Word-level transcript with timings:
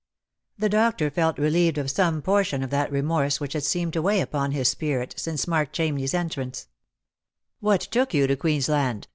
The 0.57 0.67
doctor 0.67 1.11
felt 1.11 1.37
relieved 1.37 1.77
of 1.77 1.91
some 1.91 2.23
portion 2.23 2.63
of 2.63 2.71
that 2.71 2.91
remorse 2.91 3.39
which 3.39 3.53
had 3.53 3.63
seemed 3.63 3.93
to 3.93 4.01
weigh 4.01 4.19
upon 4.19 4.51
his 4.51 4.67
spirit 4.67 5.13
since 5.15 5.47
Mark 5.47 5.71
Chamney's 5.71 6.15
entrance," 6.15 6.67
What 7.59 7.81
took 7.81 8.11
you 8.11 8.25
to 8.25 8.35
Queensland?" 8.35 9.07